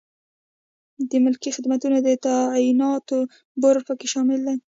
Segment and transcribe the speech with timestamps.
[1.09, 3.17] د ملکي خدمتونو د تعیناتو
[3.61, 4.55] بورد پکې شامل دی.